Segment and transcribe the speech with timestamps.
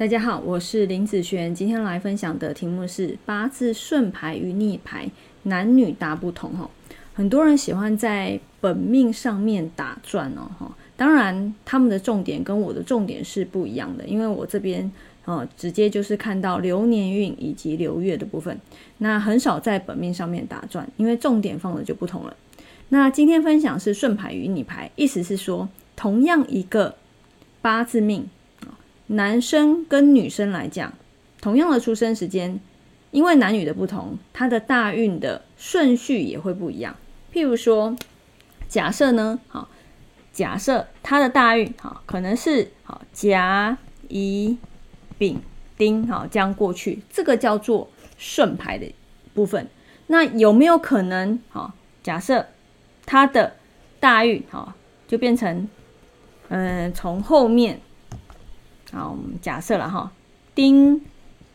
[0.00, 5.06] 大家好，我是林子璇，今天来分享的题目是八字顺排与逆排
[5.42, 6.70] 男女大不同哈。
[7.12, 14.90] 很多人喜欢在本命上面打转哦哈，当然他们的重点跟我的重点是不一样的，因为我这边
[15.26, 18.58] 呃直接就是看到流年运以及流月的部分，
[18.96, 22.34] 那很少在本命上面打转，因为重点放的就不同了。
[22.88, 26.94] 那今天分享是顺排与逆排，意思是说同样一个
[27.60, 28.26] 八字命。
[29.12, 30.92] 男生跟女生来讲，
[31.40, 32.60] 同样的出生时间，
[33.10, 36.94] 因为男女的不同，他的大运的顺序也会不一样。
[37.32, 37.96] 譬如说，
[38.68, 39.68] 假设呢，好，
[40.32, 43.76] 假设他的大运，好，可能是好甲
[44.08, 44.56] 乙
[45.18, 45.40] 丙
[45.76, 48.86] 丁，好这样过去，这个叫做顺排的
[49.34, 49.68] 部分。
[50.06, 52.46] 那有没有可能，好，假设
[53.04, 53.54] 他的
[53.98, 54.74] 大运，好，
[55.08, 55.68] 就变成，
[56.48, 57.80] 嗯，从后面。
[58.92, 60.10] 好，我们假设了哈，
[60.54, 61.00] 丁、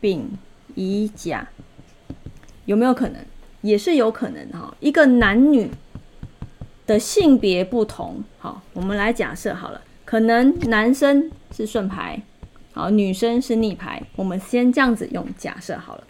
[0.00, 0.26] 丙、
[0.74, 1.46] 乙、甲，
[2.64, 3.16] 有没有可能？
[3.60, 4.74] 也是有可能哈。
[4.80, 5.70] 一个男女
[6.86, 12.22] 的性别不同，好，我们来假设好了，可能男生是顺排，
[12.72, 14.02] 好，女生是逆排。
[14.14, 16.04] 我们先这样子用假设好了。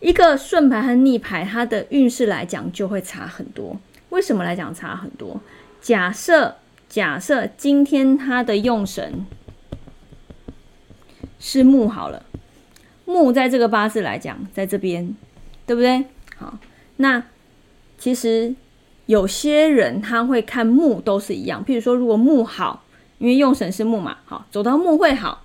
[0.00, 3.76] 一个顺排和逆排，它的运势来讲就会差很多。
[4.10, 5.40] 为什么来讲差很多？
[5.80, 6.56] 假设
[6.88, 9.24] 假设今天他的用神。
[11.38, 12.24] 是木好了，
[13.04, 15.14] 木在这个八字来讲，在这边，
[15.66, 16.04] 对不对？
[16.36, 16.58] 好，
[16.96, 17.22] 那
[17.98, 18.54] 其实
[19.06, 21.64] 有些人他会看木都是一样。
[21.64, 22.84] 譬如说，如果木好，
[23.18, 25.44] 因为用神是木嘛，好，走到木会好。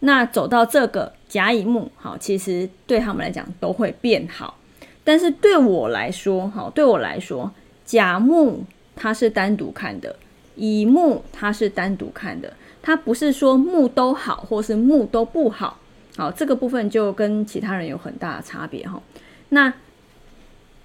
[0.00, 4.58] 那走到这个甲乙木，好，其实对他们来讲都会变好。
[5.02, 7.50] 但是对我来说，好，对我来说，
[7.84, 10.16] 甲木它是单独看的，
[10.56, 12.52] 乙木它是单独看的。
[12.86, 15.78] 它不是说木都好，或是木都不好，
[16.18, 19.02] 好，这个部分就跟其他人有很大的差别哈。
[19.48, 19.72] 那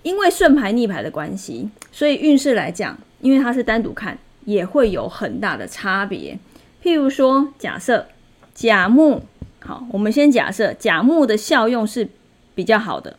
[0.03, 6.39] 因为顺排逆排的关系，所以运势来讲，因为它是单独看，也会有很大的差别。
[6.81, 8.07] 譬如说，假设
[8.53, 9.21] 甲木
[9.59, 12.07] 好，我们先假设甲木的效用是
[12.55, 13.17] 比较好的，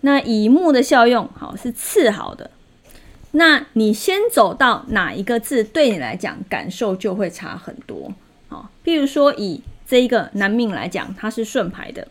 [0.00, 2.50] 那乙木的效用好是次好的。
[3.36, 8.12] 那你先走到哪一个字，对你来讲感受就会差很多。
[8.48, 12.06] 好，譬如说以这一个男命来讲，他是顺排的，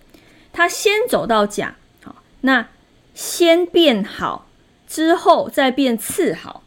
[0.52, 2.68] 他先走到甲，好，那
[3.14, 4.48] 先变好
[4.86, 6.64] 之后再变次好，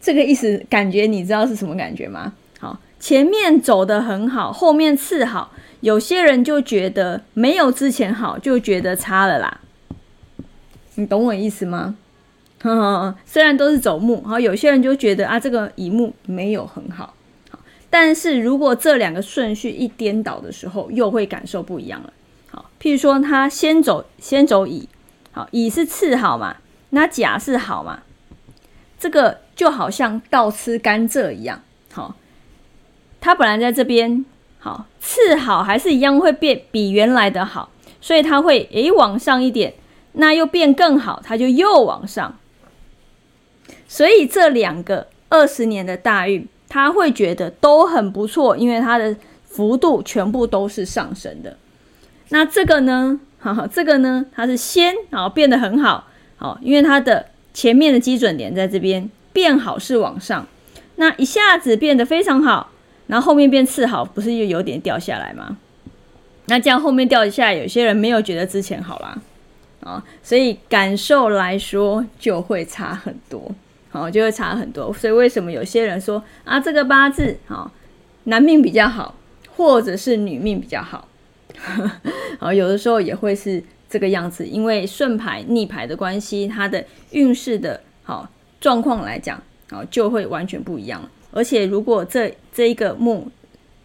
[0.00, 2.34] 这个意思感觉你知道是什么感觉吗？
[2.60, 5.50] 好，前面走的很好，后面次好，
[5.80, 9.60] 有些人就觉得没有之前好，就觉得差了啦。
[10.94, 11.96] 你懂我意思吗？
[12.68, 17.14] 嗯 虽然都是走木，好，有些人就觉得啊，这个乙木没有很好，
[17.50, 22.12] 好，但是如果这两个顺序一颠倒的时候，又会感受不一样了。
[22.50, 24.88] 好，譬如说他先走先走乙，
[25.30, 26.56] 好，乙是次好嘛，
[26.90, 28.00] 那甲是好嘛，
[28.98, 31.62] 这个就好像倒吃甘蔗一样，
[31.92, 32.16] 好，
[33.20, 34.24] 他本来在这边，
[34.58, 39.74] 好，次好还是一样会变比原来的好，所以他会诶往上一点，
[40.14, 42.36] 那又变更好，他就又往上。
[43.88, 51.56] 所以这两个二十年的大运，他会觉得都很不错，因为它的幅度全部都是上升的。
[52.30, 53.20] 那这个呢？
[53.38, 54.26] 哈哈，这个呢？
[54.34, 60.46] 它是先好变得很好，好，因为它的前面的基准点在这边变好是往上，
[60.96, 62.70] 那一下子变得非常好，
[63.06, 65.56] 然后后面变次好，不是又有点掉下来吗？
[66.46, 69.18] 那这样后面掉一下，有些人没有觉得之前好啦，
[69.80, 73.52] 啊，所以感受来说就会差很多。
[73.96, 77.70] 哦，就会差很多，所以为什么有些人说啊，这个八字好，
[78.24, 79.14] 男命比较好，
[79.56, 81.08] 或者是女命比较好，
[82.38, 88.28] 啊， 有的时候也会是这个样子，因为顺排逆排的关系，它的运势的好
[88.60, 91.00] 状况来讲，哦，就会完全不一样。
[91.32, 93.30] 而且如果这这一个木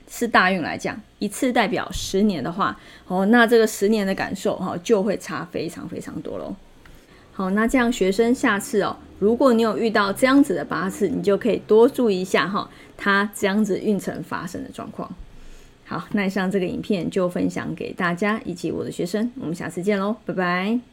[0.09, 2.77] 是大运来讲，一次代表十年的话，
[3.07, 6.53] 哦，那这个十年的感受哈，就会差非常非常多喽。
[7.33, 8.97] 好，那这样学生下次哦。
[9.19, 15.09] 如果你有遇到这样子的八次，你就可以多注意一下哈，它这样子运程发生的状况。
[15.85, 20.90] 好，那以上这个影片就分享给大家以及我的学生，我们下次见喽，拜拜。